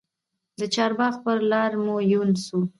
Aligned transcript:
د 0.59 0.61
چارباغ 0.75 1.13
پر 1.23 1.37
لار 1.51 1.71
مو 1.83 1.95
یون 2.13 2.29
سو 2.45 2.57